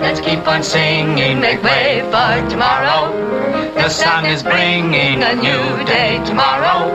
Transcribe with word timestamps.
Let's 0.00 0.20
keep 0.20 0.46
on 0.46 0.62
singing, 0.62 1.40
make 1.40 1.62
way 1.62 2.00
for 2.10 2.48
tomorrow. 2.48 3.12
The 3.74 3.88
sun 3.88 4.26
is 4.26 4.42
bringing 4.42 5.22
a 5.22 5.34
new 5.34 5.84
day 5.84 6.22
tomorrow. 6.24 6.90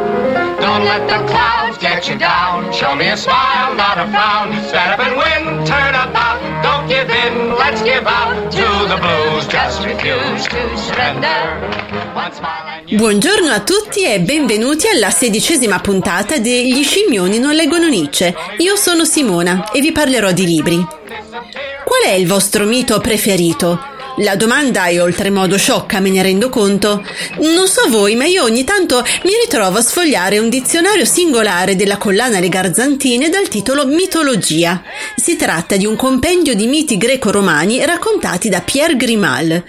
Don't 0.60 0.86
let 0.86 1.08
the 1.08 1.28
clouds 1.28 1.78
get 1.78 2.08
you 2.08 2.18
down. 2.18 2.72
Show 2.74 2.96
me 2.96 3.10
a 3.10 3.18
smile, 3.18 3.76
not 3.76 3.98
a 3.98 4.08
frown. 4.10 4.54
Stand 4.68 4.92
up 4.94 5.00
and 5.00 5.18
win, 5.18 5.66
turn 5.66 5.96
about. 5.96 6.40
Don't 6.64 6.88
give 6.88 7.10
in, 7.10 7.56
let's 7.56 7.82
give 7.82 8.06
out 8.06 8.52
to 8.52 8.68
the 8.88 8.98
blues. 8.98 9.48
Just 9.48 9.86
refuse 9.86 10.46
to 10.48 10.78
surrender. 10.78 12.14
One 12.14 12.34
smile. 12.34 12.75
Buongiorno 12.88 13.50
a 13.50 13.62
tutti 13.62 14.04
e 14.04 14.20
benvenuti 14.20 14.88
alla 14.88 15.10
sedicesima 15.10 15.80
puntata 15.80 16.38
degli 16.38 16.84
scimmioni 16.84 17.40
non 17.40 17.56
leggono 17.56 17.88
Nietzsche. 17.88 18.32
Io 18.60 18.76
sono 18.76 19.06
Simona 19.06 19.72
e 19.72 19.82
vi 19.82 19.92
parlerò 19.92 20.32
di 20.32 20.46
libri. 20.46 20.76
Qual 20.76 22.02
è 22.06 22.12
il 22.12 22.28
vostro 22.28 22.66
mito 22.66 23.00
preferito? 23.00 23.94
La 24.20 24.36
domanda 24.36 24.86
è 24.86 25.02
oltremodo 25.02 25.58
sciocca, 25.58 26.00
me 26.00 26.12
ne 26.12 26.22
rendo 26.22 26.50
conto. 26.50 27.04
Non 27.40 27.68
so 27.68 27.90
voi, 27.90 28.16
ma 28.16 28.26
io 28.26 28.44
ogni 28.44 28.64
tanto 28.64 29.04
mi 29.24 29.32
ritrovo 29.44 29.80
a 29.80 29.82
sfogliare 29.82 30.38
un 30.38 30.50
dizionario 30.50 31.06
singolare 31.06 31.76
della 31.76 31.98
collana 31.98 32.40
Le 32.40 32.50
Garzantine 32.50 33.30
dal 33.30 33.48
titolo 33.48 33.88
Mitologia. 33.88 34.84
Si 35.16 35.36
tratta 35.36 35.76
di 35.76 35.88
un 35.88 35.96
compendio 35.96 36.54
di 36.54 36.68
miti 36.68 36.98
greco-romani 36.98 37.84
raccontati 37.84 38.48
da 38.48 38.62
Pierre 38.62 38.96
Grimal. 38.96 39.64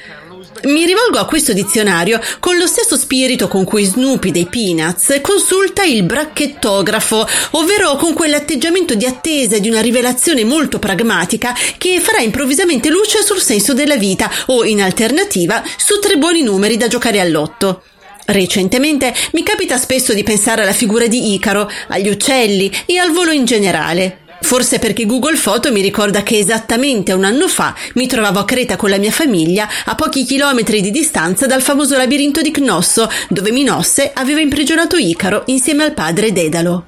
Mi 0.66 0.84
rivolgo 0.84 1.18
a 1.18 1.26
questo 1.26 1.52
dizionario 1.52 2.20
con 2.40 2.56
lo 2.56 2.66
stesso 2.66 2.96
spirito 2.96 3.46
con 3.46 3.62
cui 3.62 3.84
Snoopy 3.84 4.32
dei 4.32 4.46
Peanuts 4.46 5.20
consulta 5.22 5.84
il 5.84 6.02
bracchettografo, 6.02 7.24
ovvero 7.52 7.94
con 7.94 8.14
quell'atteggiamento 8.14 8.96
di 8.96 9.06
attesa 9.06 9.58
di 9.58 9.68
una 9.68 9.80
rivelazione 9.80 10.44
molto 10.44 10.80
pragmatica 10.80 11.54
che 11.78 12.00
farà 12.00 12.18
improvvisamente 12.18 12.90
luce 12.90 13.22
sul 13.22 13.40
senso 13.40 13.74
della 13.74 13.96
vita 13.96 14.28
o, 14.46 14.64
in 14.64 14.82
alternativa, 14.82 15.62
su 15.76 16.00
tre 16.00 16.16
buoni 16.16 16.42
numeri 16.42 16.76
da 16.76 16.88
giocare 16.88 17.20
all'otto. 17.20 17.84
Recentemente 18.24 19.14
mi 19.34 19.44
capita 19.44 19.78
spesso 19.78 20.14
di 20.14 20.24
pensare 20.24 20.62
alla 20.62 20.72
figura 20.72 21.06
di 21.06 21.34
Icaro, 21.34 21.70
agli 21.88 22.08
uccelli 22.08 22.72
e 22.86 22.98
al 22.98 23.12
volo 23.12 23.30
in 23.30 23.44
generale. 23.44 24.25
Forse 24.40 24.78
perché 24.78 25.06
Google 25.06 25.36
Foto 25.36 25.72
mi 25.72 25.80
ricorda 25.80 26.22
che 26.22 26.38
esattamente 26.38 27.12
un 27.12 27.24
anno 27.24 27.48
fa 27.48 27.74
mi 27.94 28.06
trovavo 28.06 28.38
a 28.38 28.44
Creta 28.44 28.76
con 28.76 28.90
la 28.90 28.98
mia 28.98 29.10
famiglia 29.10 29.68
a 29.84 29.94
pochi 29.94 30.24
chilometri 30.24 30.80
di 30.80 30.90
distanza 30.90 31.46
dal 31.46 31.62
famoso 31.62 31.96
labirinto 31.96 32.42
di 32.42 32.50
Cnosso, 32.50 33.10
dove 33.28 33.50
Minosse 33.50 34.12
aveva 34.14 34.40
imprigionato 34.40 34.96
Icaro 34.96 35.42
insieme 35.46 35.84
al 35.84 35.94
padre 35.94 36.32
Dedalo. 36.32 36.86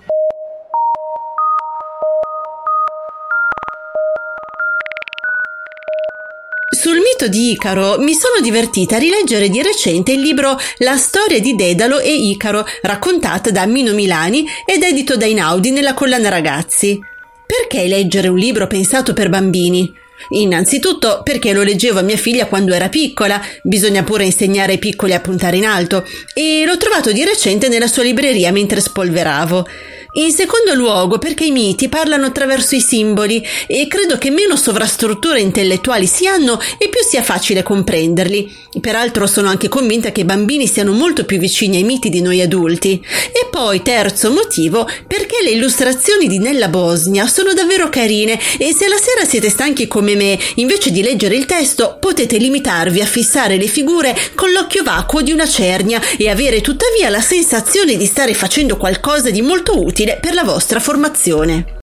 Sul 6.70 6.98
mito 6.98 7.28
di 7.28 7.50
Icaro 7.53 7.98
mi 7.98 8.12
sono 8.14 8.41
divertita 8.41 8.97
a 8.97 8.98
rileggere 8.98 9.48
di 9.48 9.62
recente 9.62 10.12
il 10.12 10.20
libro 10.20 10.56
La 10.78 10.97
storia 10.97 11.41
di 11.41 11.56
Dedalo 11.56 11.98
e 11.98 12.14
Icaro, 12.14 12.64
raccontata 12.82 13.50
da 13.50 13.66
Mino 13.66 13.94
Milani 13.94 14.47
ed 14.64 14.82
edito 14.82 15.16
da 15.16 15.26
Inaudi 15.26 15.70
nella 15.70 15.94
collana 15.94 16.28
Ragazzi. 16.28 17.16
Perché 17.48 17.88
leggere 17.88 18.28
un 18.28 18.36
libro 18.36 18.66
pensato 18.66 19.14
per 19.14 19.31
bambini? 19.31 19.91
Innanzitutto 20.32 21.22
perché 21.25 21.54
lo 21.54 21.62
leggevo 21.62 22.00
a 22.00 22.03
mia 22.03 22.19
figlia 22.19 22.44
quando 22.44 22.75
era 22.75 22.91
piccola, 22.91 23.42
bisogna 23.62 24.03
pure 24.03 24.26
insegnare 24.26 24.72
ai 24.72 24.78
piccoli 24.78 25.14
a 25.14 25.20
puntare 25.20 25.56
in 25.56 25.64
alto, 25.64 26.06
e 26.34 26.64
l'ho 26.66 26.76
trovato 26.76 27.10
di 27.10 27.25
recente 27.25 27.69
nella 27.69 27.87
sua 27.87 28.03
libreria 28.03 28.53
mentre 28.53 28.82
spolveravo. 28.82 29.66
In 30.10 30.32
secondo 30.32 30.75
luogo 30.75 31.19
perché 31.19 31.44
i 31.44 31.50
miti 31.50 31.88
parlano 31.88 32.26
attraverso 32.26 32.75
i 32.75 32.81
simboli 32.81 33.44
e 33.66 33.87
credo 33.88 34.16
che 34.16 34.31
meno 34.31 34.56
sovrastrutture 34.56 35.38
intellettuali 35.41 36.06
si 36.06 36.26
hanno 36.26 36.58
e 36.78 36.88
più 36.88 37.03
sia 37.06 37.22
facile 37.22 37.62
comprenderli. 37.62 38.50
Peraltro 38.81 39.26
sono 39.26 39.48
anche 39.48 39.69
convinta 39.69 40.10
che 40.10 40.22
i 40.22 40.25
bambini 40.25 40.66
siano 40.66 40.92
molto 40.92 41.25
più 41.25 41.38
vicini 41.38 41.76
ai 41.76 41.82
miti 41.84 42.08
di 42.08 42.22
noi 42.22 42.41
adulti. 42.41 43.04
E 43.31 43.48
poi, 43.50 43.82
terzo 43.82 44.32
motivo, 44.32 44.88
perché 45.06 45.28
le 45.43 45.50
illustrazioni 45.50 46.26
di 46.26 46.38
Nella 46.38 46.69
Bosnia 46.69 47.26
sono 47.26 47.53
davvero 47.53 47.88
carine 47.88 48.38
e 48.59 48.75
se 48.75 48.88
la 48.88 48.97
sera 48.97 49.25
siete 49.25 49.50
stanchi 49.50 49.87
come 49.87 50.15
me, 50.15 50.38
invece 50.56 50.91
di 50.91 51.03
leggere 51.03 51.37
il 51.37 51.47
testo, 51.47 51.97
potete 52.00 52.38
limitarvi 52.38 53.00
a 53.00 53.06
fissare 53.06 53.56
le 53.56 53.66
figure 53.66 54.16
con 54.34 54.50
l'occhio 54.50 54.82
vacuo 54.82 55.22
di 55.22 55.32
una 55.32 55.47
cernia 55.47 56.00
e 56.16 56.28
avere 56.28 56.60
tuttavia 56.60 57.09
la 57.09 57.21
sensazione 57.21 57.97
di 57.97 58.06
stare 58.06 58.34
facendo 58.34 58.76
qualcosa 58.76 59.31
di 59.31 59.43
molto 59.43 59.81
utile 59.82 60.19
per 60.21 60.34
la 60.34 60.44
vostra 60.44 60.81
formazione. 60.81 61.76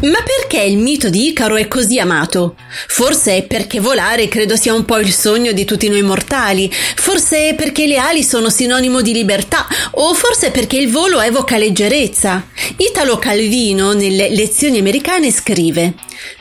Ma 0.00 0.22
perché 0.48 0.64
il 0.64 0.78
mito 0.78 1.10
di 1.10 1.26
Icaro 1.26 1.56
è 1.56 1.68
così 1.68 1.98
amato? 1.98 2.56
Forse 2.86 3.36
è 3.36 3.42
perché 3.42 3.80
volare 3.80 4.28
credo 4.28 4.56
sia 4.56 4.72
un 4.72 4.86
po' 4.86 4.96
il 4.96 5.12
sogno 5.12 5.52
di 5.52 5.66
tutti 5.66 5.90
noi 5.90 6.00
mortali, 6.00 6.72
forse 6.72 7.50
è 7.50 7.54
perché 7.54 7.86
le 7.86 7.98
ali 7.98 8.24
sono 8.24 8.48
sinonimo 8.48 9.02
di 9.02 9.12
libertà, 9.12 9.66
o 9.90 10.14
forse 10.14 10.50
perché 10.50 10.78
il 10.78 10.90
volo 10.90 11.20
evoca 11.20 11.58
leggerezza. 11.58 12.48
Italo 12.78 13.18
Calvino, 13.18 13.92
nelle 13.92 14.30
lezioni 14.30 14.78
americane, 14.78 15.30
scrive 15.30 15.92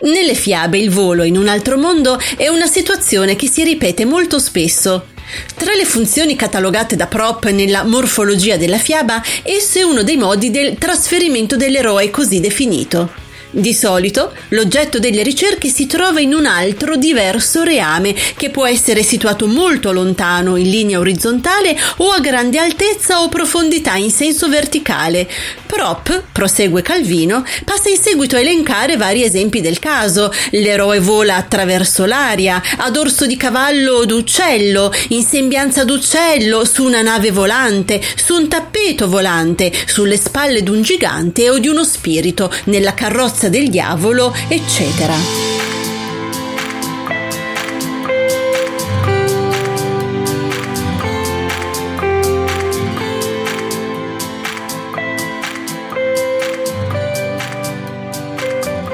Nelle 0.03 0.35
fiabe 0.35 0.77
il 0.77 0.89
volo 0.89 1.23
in 1.23 1.35
un 1.35 1.49
altro 1.49 1.77
mondo 1.77 2.17
è 2.37 2.47
una 2.47 2.67
situazione 2.67 3.35
che 3.35 3.49
si 3.49 3.65
ripete 3.65 4.05
molto 4.05 4.39
spesso. 4.39 5.07
Tra 5.53 5.73
le 5.73 5.83
funzioni 5.83 6.37
catalogate 6.37 6.95
da 6.95 7.07
Prop 7.07 7.45
nella 7.49 7.83
morfologia 7.83 8.55
della 8.55 8.77
fiaba, 8.77 9.21
esso 9.43 9.79
è 9.79 9.83
uno 9.83 10.03
dei 10.03 10.15
modi 10.15 10.49
del 10.49 10.77
trasferimento 10.77 11.57
dell'eroe 11.57 12.09
così 12.09 12.39
definito. 12.39 13.25
Di 13.49 13.73
solito 13.73 14.33
l'oggetto 14.49 14.99
delle 14.99 15.23
ricerche 15.23 15.69
si 15.69 15.87
trova 15.87 16.19
in 16.19 16.33
un 16.33 16.45
altro 16.45 16.97
diverso 16.97 17.63
reame 17.63 18.13
che 18.35 18.49
può 18.49 18.65
essere 18.65 19.03
situato 19.03 19.47
molto 19.47 19.93
lontano 19.93 20.57
in 20.57 20.69
linea 20.69 20.99
orizzontale 20.99 21.77
o 21.97 22.09
a 22.09 22.19
grande 22.19 22.59
altezza 22.59 23.21
o 23.21 23.29
profondità 23.29 23.95
in 23.95 24.11
senso 24.11 24.49
verticale. 24.49 25.29
Prop, 25.65 26.23
prosegue 26.33 26.81
Calvino, 26.81 27.45
passa 27.63 27.89
in 27.89 27.97
seguito 27.97 28.35
a 28.35 28.39
elencare 28.39 28.97
vari 28.97 29.23
esempi 29.23 29.61
del 29.61 29.79
caso. 29.79 30.31
L'eroe 30.51 30.99
vola 30.99 31.37
attraverso 31.37 32.05
l'aria, 32.05 32.61
a 32.77 32.89
dorso 32.89 33.25
di 33.25 33.37
cavallo 33.37 33.93
o 33.93 34.05
d'uccello, 34.05 34.91
in 35.09 35.23
sembianza 35.23 35.85
d'uccello, 35.85 36.65
su 36.65 36.83
una 36.83 37.01
nave 37.01 37.31
volante, 37.31 38.01
su 38.15 38.35
un 38.35 38.49
tappeto 38.49 39.07
volante, 39.07 39.71
sulle 39.85 40.17
spalle 40.17 40.63
d'un 40.63 40.81
gigante 40.81 41.49
o 41.49 41.59
di 41.59 41.67
uno 41.67 41.83
spirito, 41.83 42.53
nella 42.65 42.93
carrozza 42.93 43.36
del 43.45 43.69
diavolo, 43.69 44.33
eccetera. 44.47 45.13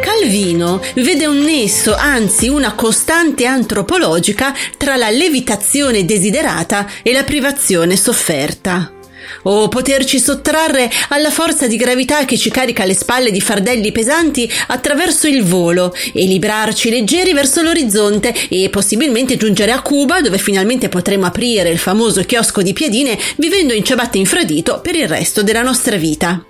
Calvino 0.01 0.81
vede 0.96 1.25
un 1.25 1.39
nesso, 1.39 1.96
anzi 1.96 2.50
una 2.50 2.74
costante 2.74 3.46
antropologica 3.46 4.54
tra 4.78 4.98
la 4.98 5.10
levitazione 5.10 6.04
desiderata 6.04 6.88
e 7.01 7.13
la 7.13 7.24
privazione 7.24 7.96
sofferta. 7.96 9.02
O 9.44 9.68
poterci 9.68 10.19
sottrarre 10.19 10.90
alla 11.10 11.31
forza 11.31 11.68
di 11.68 11.75
gravità 11.75 12.25
che 12.25 12.38
ci 12.38 12.50
carica 12.50 12.84
alle 12.84 12.94
spalle 12.94 13.31
di 13.31 13.42
fardelli 13.42 13.92
pesanti 13.92 14.50
attraverso 14.68 15.28
il 15.28 15.44
volo 15.44 15.94
e 16.13 16.25
librarci 16.25 16.90
leggeri 16.90 17.34
verso 17.34 17.62
l'orizzonte 17.62 18.34
e 18.50 18.69
possibilmente 18.69 19.38
giungere 19.38 19.72
a 19.72 19.81
Cuba 19.81 20.22
dove 20.22 20.38
finalmente 20.38 20.90
potremo 20.90 21.25
aprire 21.25 21.69
il 21.69 21.78
famoso 21.78 22.22
chiosco 22.24 22.62
di 22.62 22.74
piedine 22.74 23.18
vivendo 23.38 23.74
in 23.74 23.84
ciabatte 23.84 24.18
infradito 24.18 24.81
per 24.81 24.95
il 24.95 25.07
resto 25.07 25.44
della 25.44 25.62
nostra 25.62 25.98
vita. 25.98 26.46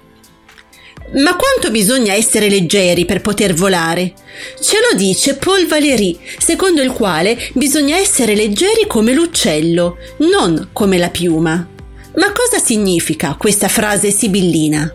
Ma 1.16 1.36
quanto 1.36 1.70
bisogna 1.70 2.14
essere 2.14 2.50
leggeri 2.50 3.06
per 3.06 3.22
poter 3.22 3.54
volare? 3.54 4.14
Ce 4.60 4.78
lo 4.80 4.98
dice 4.98 5.36
Paul 5.36 5.68
Valéry, 5.68 6.18
secondo 6.40 6.82
il 6.82 6.92
quale 6.92 7.38
bisogna 7.54 7.98
essere 7.98 8.34
leggeri 8.34 8.88
come 8.88 9.14
l'uccello, 9.14 9.98
non 10.20 10.70
come 10.74 10.98
la 10.98 11.10
piuma. 11.10 11.73
Ma 12.16 12.32
cosa 12.32 12.60
significa 12.64 13.36
questa 13.38 13.68
frase 13.68 14.12
sibillina? 14.12 14.94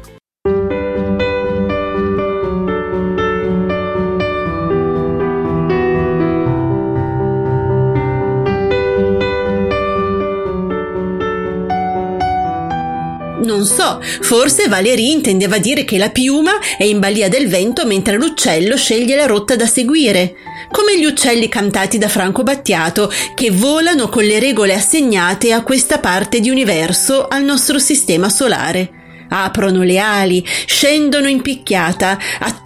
Non 13.43 13.65
so, 13.65 14.01
forse 14.03 14.67
Valerie 14.67 15.13
intendeva 15.13 15.59
dire 15.59 15.85
che 15.85 15.97
la 15.97 16.11
piuma 16.11 16.59
è 16.77 16.83
in 16.83 16.99
balia 16.99 17.29
del 17.29 17.49
vento 17.49 17.87
mentre 17.87 18.17
l'uccello 18.17 18.77
sceglie 18.77 19.15
la 19.15 19.27
rotta 19.27 19.55
da 19.55 19.67
seguire, 19.67 20.35
come 20.73 20.99
gli 20.99 21.05
uccelli 21.05 21.49
cantati 21.49 21.99
da 21.99 22.09
Franco 22.09 22.43
Battiato 22.43 23.11
che 23.35 23.51
volano 23.51 24.09
con 24.09 24.25
le 24.25 24.41
regole 24.41 24.75
assegnate 24.75 25.53
a 25.53 25.63
questa 25.63 25.99
parte 25.99 26.41
di 26.41 26.51
universo 26.51 27.29
al 27.29 27.45
nostro 27.45 27.79
sistema 27.79 28.29
solare. 28.29 28.91
Aprono 29.31 29.83
le 29.83 29.99
ali, 29.99 30.43
scendono 30.67 31.29
in 31.29 31.43
picchiata, 31.43 32.19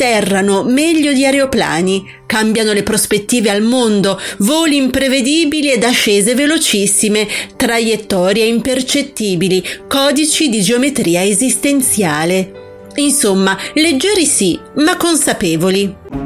atterrano 0.02 0.64
meglio 0.64 1.12
di 1.12 1.24
aeroplani, 1.24 2.04
cambiano 2.26 2.72
le 2.72 2.82
prospettive 2.82 3.50
al 3.50 3.62
mondo, 3.62 4.20
voli 4.38 4.76
imprevedibili 4.76 5.70
ed 5.70 5.84
ascese 5.84 6.34
velocissime, 6.34 7.28
traiettorie 7.56 8.44
impercettibili, 8.44 9.64
codici 9.86 10.48
di 10.48 10.60
geometria 10.60 11.22
esistenziale. 11.24 12.50
Insomma, 12.96 13.56
leggeri 13.74 14.26
sì, 14.26 14.58
ma 14.76 14.96
consapevoli. 14.96 16.21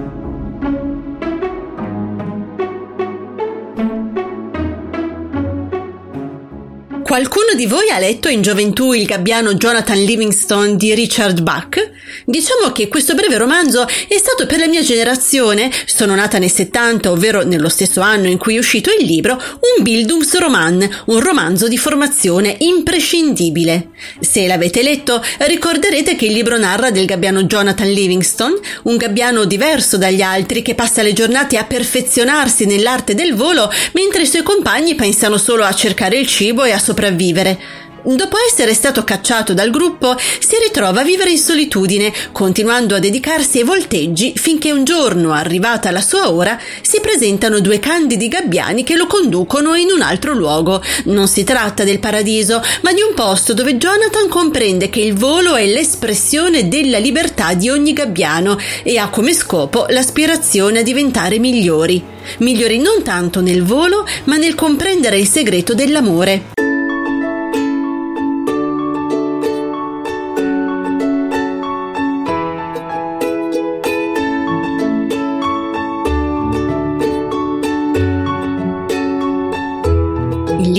Qualcuno 7.16 7.54
di 7.56 7.64
voi 7.64 7.88
ha 7.88 7.98
letto 7.98 8.28
in 8.28 8.42
gioventù 8.42 8.92
il 8.92 9.06
gabbiano 9.06 9.54
Jonathan 9.54 9.96
Livingstone 9.96 10.76
di 10.76 10.92
Richard 10.92 11.40
Bach? 11.40 11.92
Diciamo 12.26 12.72
che 12.72 12.88
questo 12.88 13.14
breve 13.14 13.38
romanzo 13.38 13.86
è 13.86 14.18
stato 14.18 14.44
per 14.44 14.58
la 14.58 14.66
mia 14.66 14.82
generazione, 14.82 15.70
sono 15.86 16.14
nata 16.14 16.36
nel 16.36 16.52
70, 16.52 17.10
ovvero 17.10 17.42
nello 17.42 17.70
stesso 17.70 18.02
anno 18.02 18.28
in 18.28 18.36
cui 18.36 18.56
è 18.56 18.58
uscito 18.58 18.90
il 18.90 19.06
libro, 19.06 19.32
un 19.32 19.82
Bildungsroman, 19.82 21.04
un 21.06 21.20
romanzo 21.20 21.68
di 21.68 21.78
formazione 21.78 22.56
imprescindibile. 22.58 23.92
Se 24.20 24.46
l'avete 24.46 24.82
letto, 24.82 25.24
ricorderete 25.38 26.16
che 26.16 26.26
il 26.26 26.32
libro 26.32 26.58
narra 26.58 26.90
del 26.90 27.06
gabbiano 27.06 27.44
Jonathan 27.44 27.90
Livingstone, 27.90 28.58
un 28.82 28.96
gabbiano 28.98 29.46
diverso 29.46 29.96
dagli 29.96 30.20
altri 30.20 30.60
che 30.60 30.74
passa 30.74 31.00
le 31.00 31.14
giornate 31.14 31.56
a 31.56 31.64
perfezionarsi 31.64 32.66
nell'arte 32.66 33.14
del 33.14 33.34
volo, 33.34 33.72
mentre 33.92 34.22
i 34.22 34.26
suoi 34.26 34.42
compagni 34.42 34.94
pensano 34.94 35.38
solo 35.38 35.64
a 35.64 35.72
cercare 35.72 36.18
il 36.18 36.26
cibo 36.26 36.64
e 36.64 36.72
a 36.72 36.78
sopravvivere 36.78 37.04
sopravvivere. 37.06 37.84
Dopo 38.06 38.36
essere 38.48 38.72
stato 38.72 39.02
cacciato 39.02 39.52
dal 39.52 39.70
gruppo, 39.70 40.16
si 40.16 40.54
ritrova 40.62 41.00
a 41.00 41.04
vivere 41.04 41.30
in 41.30 41.38
solitudine, 41.38 42.12
continuando 42.30 42.94
a 42.94 43.00
dedicarsi 43.00 43.58
ai 43.58 43.64
volteggi 43.64 44.32
finché 44.36 44.70
un 44.70 44.84
giorno, 44.84 45.32
arrivata 45.32 45.90
la 45.90 46.00
sua 46.00 46.30
ora, 46.30 46.56
si 46.82 47.00
presentano 47.00 47.58
due 47.58 47.80
candidi 47.80 48.28
gabbiani 48.28 48.84
che 48.84 48.94
lo 48.94 49.08
conducono 49.08 49.74
in 49.74 49.90
un 49.90 50.02
altro 50.02 50.34
luogo. 50.34 50.80
Non 51.06 51.26
si 51.26 51.42
tratta 51.42 51.82
del 51.82 51.98
paradiso, 51.98 52.62
ma 52.82 52.92
di 52.92 53.02
un 53.02 53.12
posto 53.12 53.54
dove 53.54 53.76
Jonathan 53.76 54.28
comprende 54.28 54.88
che 54.88 55.00
il 55.00 55.14
volo 55.14 55.56
è 55.56 55.66
l'espressione 55.66 56.68
della 56.68 56.98
libertà 56.98 57.54
di 57.54 57.70
ogni 57.70 57.92
gabbiano 57.92 58.56
e 58.84 58.98
ha 58.98 59.08
come 59.08 59.34
scopo 59.34 59.86
l'aspirazione 59.88 60.78
a 60.78 60.82
diventare 60.84 61.40
migliori. 61.40 62.00
Migliori 62.38 62.78
non 62.78 63.02
tanto 63.02 63.40
nel 63.40 63.64
volo, 63.64 64.06
ma 64.24 64.36
nel 64.36 64.54
comprendere 64.54 65.18
il 65.18 65.26
segreto 65.26 65.74
dell'amore. 65.74 66.55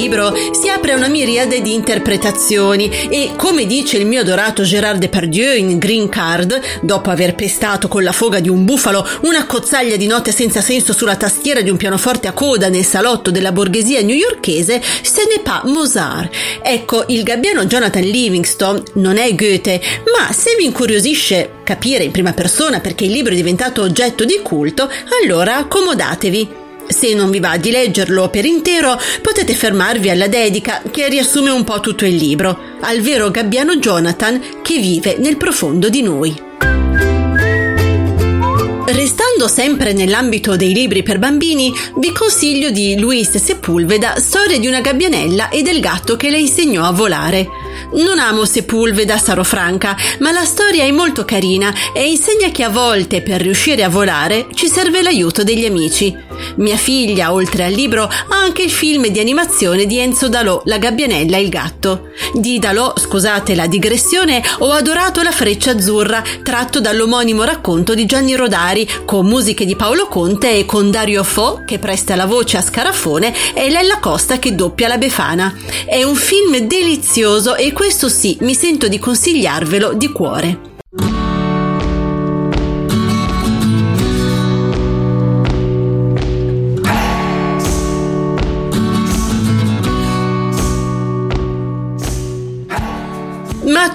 Libro 0.07 0.33
si 0.53 0.69
apre 0.69 0.93
una 0.93 1.09
miriade 1.09 1.61
di 1.61 1.73
interpretazioni 1.73 2.89
e, 3.09 3.33
come 3.35 3.65
dice 3.65 3.97
il 3.97 4.05
mio 4.05 4.21
adorato 4.21 4.63
Gérard 4.63 4.99
Depardieu 4.99 5.53
in 5.57 5.77
Green 5.77 6.07
Card, 6.07 6.61
dopo 6.81 7.09
aver 7.09 7.35
pestato 7.35 7.89
con 7.89 8.03
la 8.03 8.13
foga 8.13 8.39
di 8.39 8.47
un 8.47 8.63
bufalo 8.63 9.05
una 9.23 9.45
cozzaglia 9.45 9.97
di 9.97 10.07
note 10.07 10.31
senza 10.31 10.61
senso 10.61 10.93
sulla 10.93 11.17
tastiera 11.17 11.59
di 11.59 11.69
un 11.69 11.75
pianoforte 11.75 12.29
a 12.29 12.31
coda 12.31 12.69
nel 12.69 12.85
salotto 12.85 13.31
della 13.31 13.51
borghesia 13.51 14.01
newyorkese, 14.01 14.81
se 15.01 15.23
ne 15.29 15.41
pa 15.41 15.63
Mozart. 15.65 16.33
Ecco, 16.61 17.03
il 17.07 17.23
gabbiano 17.23 17.65
Jonathan 17.65 18.03
Livingstone 18.03 18.83
non 18.93 19.17
è 19.17 19.35
Goethe, 19.35 19.81
ma 20.17 20.31
se 20.31 20.55
vi 20.57 20.63
incuriosisce 20.63 21.49
capire 21.65 22.05
in 22.05 22.11
prima 22.11 22.31
persona 22.31 22.79
perché 22.79 23.03
il 23.03 23.11
libro 23.11 23.33
è 23.33 23.35
diventato 23.35 23.81
oggetto 23.81 24.23
di 24.23 24.39
culto, 24.41 24.89
allora 25.21 25.57
accomodatevi. 25.57 26.65
Se 26.87 27.13
non 27.13 27.29
vi 27.29 27.39
va 27.39 27.57
di 27.57 27.71
leggerlo 27.71 28.29
per 28.29 28.45
intero, 28.45 28.97
potete 29.21 29.53
fermarvi 29.53 30.09
alla 30.09 30.27
dedica 30.27 30.81
che 30.89 31.09
riassume 31.09 31.49
un 31.49 31.63
po' 31.63 31.79
tutto 31.79 32.05
il 32.05 32.15
libro, 32.15 32.57
al 32.81 33.01
vero 33.01 33.29
gabbiano 33.29 33.75
Jonathan 33.75 34.41
che 34.61 34.77
vive 34.77 35.17
nel 35.17 35.37
profondo 35.37 35.89
di 35.89 36.01
noi. 36.01 36.45
Restando 38.89 39.49
sempre 39.49 39.91
nell'ambito 39.91 40.55
dei 40.55 40.73
libri 40.73 41.03
per 41.03 41.19
bambini, 41.19 41.73
vi 41.97 42.13
consiglio 42.13 42.69
di 42.69 42.97
Luis 42.97 43.35
Sepulveda 43.35 44.17
Storia 44.17 44.57
di 44.57 44.65
una 44.65 44.79
gabbianella 44.79 45.49
e 45.49 45.61
del 45.61 45.81
gatto 45.81 46.15
che 46.15 46.29
le 46.29 46.39
insegnò 46.39 46.85
a 46.85 46.93
volare. 46.93 47.47
Non 47.95 48.17
amo 48.17 48.45
Sepulveda, 48.45 49.17
sarò 49.17 49.43
franca, 49.43 49.95
ma 50.19 50.31
la 50.31 50.45
storia 50.45 50.85
è 50.85 50.91
molto 50.91 51.25
carina 51.25 51.73
e 51.93 52.09
insegna 52.09 52.49
che 52.49 52.63
a 52.63 52.69
volte 52.69 53.21
per 53.21 53.41
riuscire 53.41 53.83
a 53.83 53.89
volare 53.89 54.47
ci 54.53 54.67
serve 54.67 55.01
l'aiuto 55.01 55.43
degli 55.43 55.65
amici. 55.65 56.26
Mia 56.57 56.77
figlia, 56.77 57.33
oltre 57.33 57.65
al 57.65 57.73
libro, 57.73 58.03
ha 58.03 58.35
anche 58.35 58.63
il 58.63 58.71
film 58.71 59.07
di 59.07 59.19
animazione 59.19 59.85
di 59.85 59.97
Enzo 59.99 60.29
Dalò, 60.29 60.61
La 60.65 60.77
gabbianella 60.77 61.37
e 61.37 61.41
il 61.41 61.49
gatto. 61.49 62.09
Di 62.33 62.59
Dalò, 62.59 62.93
scusate 62.95 63.55
la 63.55 63.67
digressione, 63.67 64.43
ho 64.59 64.71
adorato 64.71 65.21
La 65.21 65.31
freccia 65.31 65.71
azzurra, 65.71 66.23
tratto 66.43 66.79
dall'omonimo 66.79 67.43
racconto 67.43 67.93
di 67.93 68.05
Gianni 68.05 68.35
Rodari, 68.35 68.87
con 69.05 69.25
musiche 69.25 69.65
di 69.65 69.75
Paolo 69.75 70.07
Conte 70.07 70.57
e 70.57 70.65
con 70.65 70.91
Dario 70.91 71.23
Fo, 71.23 71.63
che 71.65 71.79
presta 71.79 72.15
la 72.15 72.25
voce 72.25 72.57
a 72.57 72.61
Scarafone, 72.61 73.33
e 73.53 73.69
Lella 73.69 73.99
Costa 73.99 74.39
che 74.39 74.55
doppia 74.55 74.87
la 74.87 74.97
Befana. 74.97 75.53
È 75.85 76.03
un 76.03 76.15
film 76.15 76.57
delizioso 76.59 77.55
e 77.55 77.71
questo 77.73 78.09
sì, 78.09 78.37
mi 78.41 78.53
sento 78.53 78.87
di 78.87 78.99
consigliarvelo 78.99 79.93
di 79.93 80.11
cuore. 80.11 80.76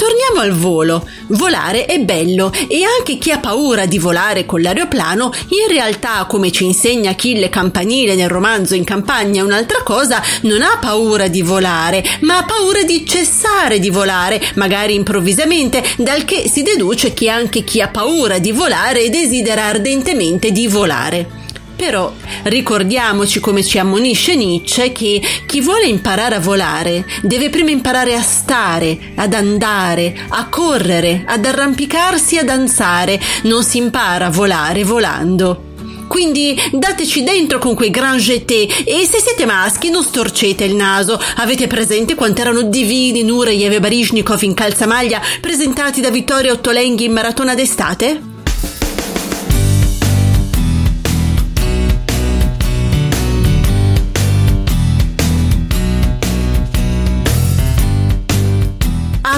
Torniamo 0.02 0.40
al 0.40 0.58
volo. 0.58 1.08
Volare 1.28 1.86
è 1.86 2.00
bello 2.00 2.52
e 2.66 2.82
anche 2.82 3.18
chi 3.18 3.30
ha 3.30 3.38
paura 3.38 3.86
di 3.86 4.00
volare 4.00 4.44
con 4.44 4.60
l'aeroplano, 4.60 5.32
in 5.50 5.68
realtà, 5.68 6.24
come 6.28 6.50
ci 6.50 6.64
insegna 6.64 7.10
Achille 7.10 7.48
Campanile 7.48 8.16
nel 8.16 8.28
romanzo 8.28 8.74
In 8.74 8.82
campagna 8.82 9.42
è 9.42 9.44
un'altra 9.44 9.82
cosa, 9.84 10.20
non 10.42 10.60
ha 10.62 10.78
paura 10.80 11.28
di 11.28 11.42
volare, 11.42 12.02
ma 12.22 12.38
ha 12.38 12.44
paura 12.44 12.82
di 12.82 13.06
cessare 13.06 13.78
di 13.78 13.90
volare, 13.90 14.42
magari 14.54 14.94
improvvisamente, 14.94 15.84
dal 15.98 16.24
che 16.24 16.48
si 16.48 16.64
deduce 16.64 17.14
che 17.14 17.28
anche 17.28 17.62
chi 17.62 17.80
ha 17.80 17.88
paura 17.88 18.40
di 18.40 18.50
volare 18.50 19.08
desidera 19.08 19.66
ardentemente 19.66 20.50
di 20.50 20.66
volare. 20.66 21.41
Però 21.82 22.12
ricordiamoci 22.44 23.40
come 23.40 23.64
ci 23.64 23.76
ammonisce 23.76 24.36
Nietzsche 24.36 24.92
che 24.92 25.20
chi 25.48 25.60
vuole 25.60 25.86
imparare 25.86 26.36
a 26.36 26.40
volare 26.40 27.04
deve 27.22 27.50
prima 27.50 27.70
imparare 27.70 28.14
a 28.14 28.22
stare, 28.22 28.96
ad 29.16 29.34
andare, 29.34 30.16
a 30.28 30.46
correre, 30.46 31.24
ad 31.26 31.44
arrampicarsi, 31.44 32.38
a 32.38 32.44
danzare. 32.44 33.20
Non 33.42 33.64
si 33.64 33.78
impara 33.78 34.26
a 34.26 34.30
volare 34.30 34.84
volando. 34.84 35.70
Quindi 36.06 36.56
dateci 36.70 37.24
dentro 37.24 37.58
con 37.58 37.74
quei 37.74 37.90
grand 37.90 38.20
jeté 38.20 38.68
e 38.84 39.04
se 39.04 39.18
siete 39.18 39.44
maschi 39.44 39.90
non 39.90 40.04
storcete 40.04 40.62
il 40.62 40.76
naso. 40.76 41.20
Avete 41.38 41.66
presente 41.66 42.14
quanto 42.14 42.42
erano 42.42 42.62
divini 42.62 43.24
Nureyev 43.24 43.72
e 43.72 43.80
Barishnikov 43.80 44.40
in 44.42 44.54
calzamaglia 44.54 45.20
presentati 45.40 46.00
da 46.00 46.10
Vittorio 46.10 46.52
Ottolenghi 46.52 47.06
in 47.06 47.12
maratona 47.12 47.56
d'estate? 47.56 48.31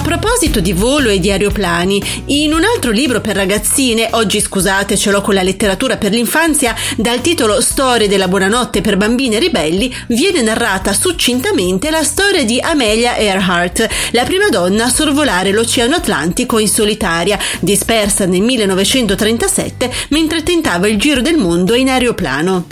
Proposito 0.04 0.61
di 0.61 0.75
volo 0.75 1.08
e 1.08 1.18
di 1.18 1.30
aeroplani, 1.30 2.00
in 2.26 2.52
un 2.52 2.62
altro 2.62 2.90
libro 2.90 3.23
per 3.23 3.37
ragazzine, 3.37 4.11
oggi 4.12 4.38
scusate 4.38 4.99
ce 4.99 5.11
l'ho 5.11 5.23
con 5.23 5.32
la 5.32 5.42
letteratura 5.42 5.96
per 5.96 6.12
l'infanzia, 6.12 6.76
dal 6.94 7.23
titolo 7.23 7.62
Storie 7.62 8.06
della 8.06 8.28
buonanotte 8.28 8.82
per 8.82 8.99
bambine 8.99 9.38
ribelli, 9.38 9.92
viene 10.08 10.42
narrata 10.42 10.92
succintamente 10.92 11.88
la 11.88 12.02
storia 12.02 12.44
di 12.44 12.61
Amelia 12.61 13.16
Earhart, 13.16 13.88
la 14.11 14.25
prima 14.25 14.50
donna 14.50 14.84
a 14.84 14.90
sorvolare 14.90 15.52
l'Oceano 15.52 15.94
Atlantico 15.94 16.58
in 16.58 16.68
solitaria, 16.68 17.38
dispersa 17.61 18.26
nel 18.26 18.42
1937 18.42 19.90
mentre 20.11 20.42
tentava 20.42 20.87
il 20.87 20.99
giro 20.99 21.23
del 21.23 21.38
mondo 21.38 21.75
in 21.75 21.88
aeroplano. 21.88 22.66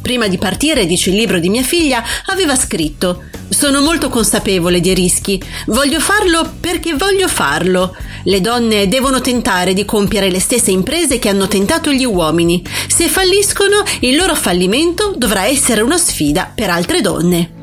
Prima 0.00 0.28
di 0.28 0.38
partire, 0.38 0.86
dice 0.86 1.10
il 1.10 1.16
libro 1.16 1.40
di 1.40 1.48
mia 1.48 1.64
figlia, 1.64 2.04
aveva 2.26 2.54
scritto 2.54 3.24
Sono 3.48 3.80
molto 3.80 4.08
consapevole 4.08 4.80
dei 4.80 4.94
rischi. 4.94 5.42
Voglio 5.66 6.00
farlo 6.00 6.52
perché 6.60 6.94
voglio 6.94 7.28
farlo. 7.28 7.94
Le 8.24 8.40
donne 8.40 8.88
devono 8.88 9.20
tentare 9.20 9.74
di 9.74 9.84
compiere 9.84 10.30
le 10.30 10.40
stesse 10.40 10.70
imprese 10.70 11.18
che 11.18 11.28
hanno 11.28 11.46
tentato 11.46 11.92
gli 11.92 12.04
uomini. 12.04 12.62
Se 12.88 13.08
falliscono, 13.08 13.82
il 14.00 14.16
loro 14.16 14.34
fallimento 14.34 15.14
dovrà 15.16 15.46
essere 15.46 15.82
una 15.82 15.98
sfida 15.98 16.50
per 16.52 16.70
altre 16.70 17.00
donne. 17.00 17.53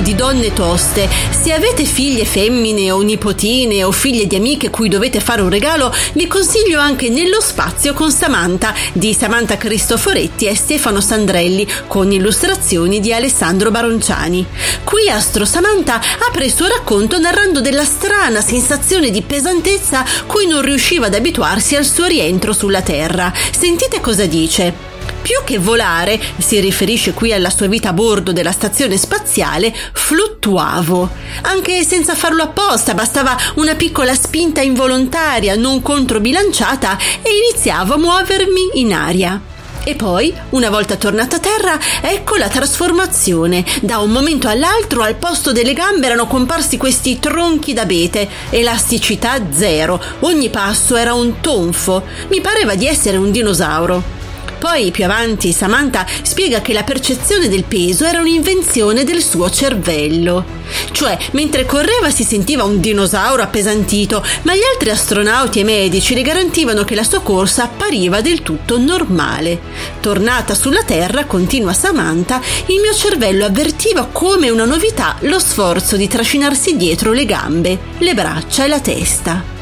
Di 0.00 0.14
donne 0.14 0.52
toste, 0.52 1.08
se 1.30 1.52
avete 1.52 1.84
figlie 1.84 2.24
femmine 2.24 2.90
o 2.90 3.00
nipotine 3.00 3.84
o 3.84 3.92
figlie 3.92 4.26
di 4.26 4.36
amiche 4.36 4.70
cui 4.70 4.88
dovete 4.88 5.20
fare 5.20 5.42
un 5.42 5.50
regalo, 5.50 5.94
vi 6.14 6.26
consiglio 6.26 6.80
anche 6.80 7.08
Nello 7.08 7.40
spazio 7.40 7.92
con 7.92 8.10
Samantha 8.10 8.74
di 8.92 9.12
Samantha 9.12 9.56
Cristoforetti 9.56 10.46
e 10.46 10.54
Stefano 10.54 11.00
Sandrelli 11.00 11.66
con 11.86 12.10
illustrazioni 12.12 13.00
di 13.00 13.12
Alessandro 13.12 13.70
Baronciani. 13.70 14.46
Qui 14.84 15.10
Astro 15.10 15.44
Samantha 15.44 16.00
apre 16.28 16.46
il 16.46 16.52
suo 16.52 16.66
racconto 16.66 17.18
narrando 17.18 17.60
della 17.60 17.84
strana 17.84 18.40
sensazione 18.40 19.10
di 19.10 19.22
pesantezza 19.22 20.04
cui 20.26 20.46
non 20.46 20.62
riusciva 20.62 21.06
ad 21.06 21.14
abituarsi 21.14 21.76
al 21.76 21.84
suo 21.84 22.06
rientro 22.06 22.52
sulla 22.52 22.82
Terra. 22.82 23.32
Sentite 23.56 24.00
cosa 24.00 24.26
dice. 24.26 24.89
Più 25.22 25.38
che 25.44 25.58
volare, 25.58 26.20
si 26.38 26.58
riferisce 26.60 27.12
qui 27.12 27.32
alla 27.32 27.50
sua 27.50 27.66
vita 27.66 27.90
a 27.90 27.92
bordo 27.92 28.32
della 28.32 28.52
stazione 28.52 28.96
spaziale, 28.96 29.72
fluttuavo. 29.92 31.08
Anche 31.42 31.84
senza 31.84 32.14
farlo 32.14 32.42
apposta, 32.42 32.94
bastava 32.94 33.36
una 33.56 33.74
piccola 33.74 34.14
spinta 34.14 34.60
involontaria, 34.60 35.54
non 35.56 35.82
controbilanciata, 35.82 36.98
e 37.22 37.28
iniziavo 37.30 37.94
a 37.94 37.98
muovermi 37.98 38.70
in 38.74 38.92
aria. 38.94 39.40
E 39.84 39.94
poi, 39.94 40.34
una 40.50 40.68
volta 40.68 40.96
tornata 40.96 41.36
a 41.36 41.40
terra, 41.40 41.78
ecco 42.00 42.36
la 42.36 42.48
trasformazione. 42.48 43.64
Da 43.80 43.98
un 43.98 44.10
momento 44.10 44.48
all'altro 44.48 45.02
al 45.02 45.16
posto 45.16 45.52
delle 45.52 45.72
gambe 45.72 46.06
erano 46.06 46.26
comparsi 46.26 46.76
questi 46.76 47.18
tronchi 47.18 47.72
d'abete, 47.72 48.28
elasticità 48.50 49.40
zero, 49.54 50.02
ogni 50.20 50.50
passo 50.50 50.96
era 50.96 51.14
un 51.14 51.40
tonfo. 51.40 52.04
Mi 52.28 52.40
pareva 52.40 52.74
di 52.74 52.86
essere 52.86 53.16
un 53.16 53.30
dinosauro. 53.30 54.19
Poi 54.60 54.90
più 54.90 55.04
avanti 55.04 55.52
Samantha 55.52 56.04
spiega 56.20 56.60
che 56.60 56.74
la 56.74 56.82
percezione 56.82 57.48
del 57.48 57.64
peso 57.64 58.04
era 58.04 58.20
un'invenzione 58.20 59.04
del 59.04 59.22
suo 59.22 59.48
cervello. 59.48 60.44
Cioè, 60.92 61.16
mentre 61.32 61.64
correva 61.64 62.10
si 62.10 62.24
sentiva 62.24 62.64
un 62.64 62.78
dinosauro 62.78 63.40
appesantito, 63.40 64.22
ma 64.42 64.54
gli 64.54 64.60
altri 64.70 64.90
astronauti 64.90 65.60
e 65.60 65.64
medici 65.64 66.14
le 66.14 66.20
garantivano 66.20 66.84
che 66.84 66.94
la 66.94 67.04
sua 67.04 67.20
corsa 67.20 67.64
appariva 67.64 68.20
del 68.20 68.42
tutto 68.42 68.78
normale. 68.78 69.58
Tornata 70.00 70.54
sulla 70.54 70.82
Terra, 70.82 71.24
continua 71.24 71.72
Samantha, 71.72 72.42
il 72.66 72.80
mio 72.80 72.92
cervello 72.92 73.46
avvertiva 73.46 74.10
come 74.12 74.50
una 74.50 74.66
novità 74.66 75.16
lo 75.20 75.38
sforzo 75.38 75.96
di 75.96 76.06
trascinarsi 76.06 76.76
dietro 76.76 77.12
le 77.12 77.24
gambe, 77.24 77.78
le 77.96 78.12
braccia 78.12 78.66
e 78.66 78.68
la 78.68 78.80
testa. 78.80 79.59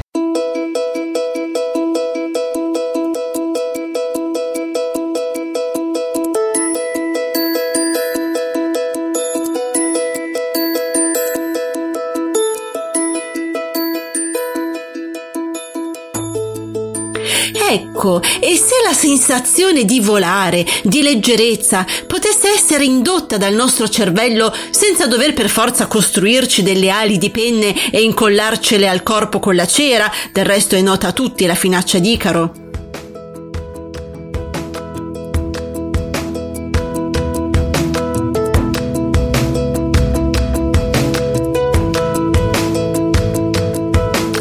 Ecco, 18.08 18.22
e 18.40 18.56
se 18.56 18.76
la 18.82 18.94
sensazione 18.94 19.84
di 19.84 20.00
volare, 20.00 20.64
di 20.82 21.02
leggerezza, 21.02 21.84
potesse 22.06 22.48
essere 22.48 22.84
indotta 22.84 23.36
dal 23.36 23.52
nostro 23.52 23.86
cervello 23.86 24.50
senza 24.70 25.06
dover 25.06 25.34
per 25.34 25.50
forza 25.50 25.86
costruirci 25.86 26.62
delle 26.62 26.88
ali 26.88 27.18
di 27.18 27.28
penne 27.28 27.74
e 27.90 28.00
incollarcele 28.00 28.88
al 28.88 29.02
corpo 29.02 29.38
con 29.38 29.54
la 29.54 29.66
cera, 29.66 30.10
del 30.32 30.46
resto 30.46 30.74
è 30.74 30.80
nota 30.80 31.08
a 31.08 31.12
tutti 31.12 31.44
la 31.44 31.54
finaccia 31.54 31.98
d'Icaro. 31.98 32.52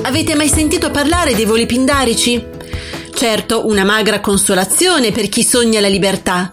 Avete 0.04 0.36
mai 0.36 0.48
sentito 0.48 0.90
parlare 0.90 1.36
dei 1.36 1.46
voli 1.46 1.66
pindarici? 1.66 2.56
Certo, 3.18 3.66
una 3.66 3.84
magra 3.84 4.20
consolazione 4.20 5.12
per 5.12 5.28
chi 5.28 5.42
sogna 5.42 5.80
la 5.80 5.88
libertà. 5.88 6.52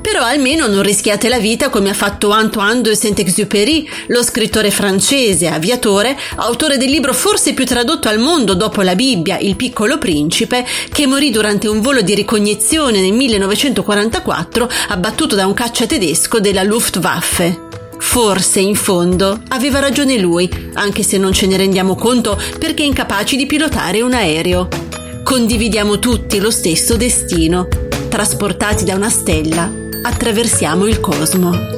Però 0.00 0.22
almeno 0.22 0.66
non 0.66 0.80
rischiate 0.80 1.28
la 1.28 1.38
vita 1.38 1.68
come 1.68 1.90
ha 1.90 1.94
fatto 1.94 2.30
Antoine 2.30 2.80
de 2.80 2.96
Saint-Exupéry, 2.96 3.86
lo 4.06 4.22
scrittore 4.22 4.70
francese, 4.70 5.48
aviatore, 5.48 6.16
autore 6.36 6.78
del 6.78 6.88
libro 6.88 7.12
forse 7.12 7.52
più 7.52 7.66
tradotto 7.66 8.08
al 8.08 8.18
mondo 8.18 8.54
dopo 8.54 8.80
la 8.80 8.94
Bibbia, 8.94 9.36
Il 9.36 9.56
piccolo 9.56 9.98
principe, 9.98 10.64
che 10.90 11.06
morì 11.06 11.30
durante 11.30 11.68
un 11.68 11.82
volo 11.82 12.00
di 12.00 12.14
ricognizione 12.14 13.02
nel 13.02 13.12
1944 13.12 14.70
abbattuto 14.88 15.36
da 15.36 15.46
un 15.46 15.52
caccia 15.52 15.84
tedesco 15.84 16.40
della 16.40 16.62
Luftwaffe. 16.62 17.64
Forse 17.98 18.60
in 18.60 18.74
fondo 18.74 19.42
aveva 19.48 19.80
ragione 19.80 20.16
lui, 20.16 20.48
anche 20.76 21.02
se 21.02 21.18
non 21.18 21.34
ce 21.34 21.46
ne 21.46 21.58
rendiamo 21.58 21.94
conto 21.94 22.40
perché 22.58 22.84
incapaci 22.84 23.36
di 23.36 23.44
pilotare 23.44 24.00
un 24.00 24.14
aereo. 24.14 24.95
Condividiamo 25.26 25.98
tutti 25.98 26.38
lo 26.38 26.52
stesso 26.52 26.96
destino. 26.96 27.66
Trasportati 28.08 28.84
da 28.84 28.94
una 28.94 29.10
stella, 29.10 29.68
attraversiamo 30.00 30.86
il 30.86 31.00
cosmo. 31.00 31.75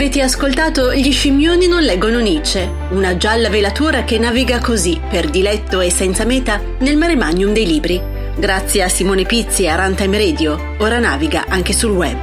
Avete 0.00 0.22
ascoltato 0.22 0.94
Gli 0.94 1.12
scimmioni 1.12 1.66
non 1.66 1.82
leggono 1.82 2.20
Nietzsche, 2.20 2.66
una 2.92 3.18
gialla 3.18 3.50
velatura 3.50 4.02
che 4.02 4.18
naviga 4.18 4.58
così, 4.58 4.98
per 5.10 5.28
diletto 5.28 5.80
e 5.80 5.90
senza 5.90 6.24
meta, 6.24 6.58
nel 6.78 6.96
mare 6.96 7.16
magnum 7.16 7.52
dei 7.52 7.66
libri. 7.66 8.00
Grazie 8.34 8.82
a 8.82 8.88
Simone 8.88 9.26
Pizzi 9.26 9.64
e 9.64 9.68
a 9.68 9.76
Runtime 9.76 10.16
Radio, 10.16 10.76
ora 10.78 10.98
naviga 11.00 11.44
anche 11.48 11.74
sul 11.74 11.90
web. 11.90 12.16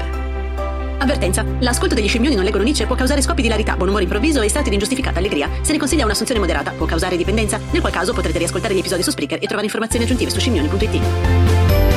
Avvertenza. 0.98 1.46
L'ascolto 1.60 1.94
degli 1.94 2.08
scimmioni 2.08 2.34
non 2.34 2.46
leggono 2.46 2.64
Nietzsche 2.64 2.88
può 2.88 2.96
causare 2.96 3.22
scoppi 3.22 3.42
di 3.42 3.48
ilarità, 3.48 3.76
buon 3.76 3.90
umore 3.90 4.06
improvviso 4.06 4.42
e 4.42 4.50
stati 4.50 4.70
di 4.70 4.74
ingiustificata 4.74 5.20
allegria. 5.20 5.48
Se 5.62 5.72
ne 5.72 5.78
consiglia 5.78 6.06
un'assunzione 6.06 6.42
moderata, 6.42 6.72
può 6.72 6.88
causare 6.88 7.16
dipendenza, 7.16 7.60
nel 7.70 7.82
qual 7.82 7.94
caso 7.94 8.12
potrete 8.12 8.40
riascoltare 8.40 8.74
gli 8.74 8.80
episodi 8.80 9.04
su 9.04 9.12
Spreaker 9.12 9.38
e 9.38 9.46
trovare 9.46 9.66
informazioni 9.66 10.04
aggiuntive 10.04 10.32
su 10.32 10.40
scimmioni.it. 10.40 11.97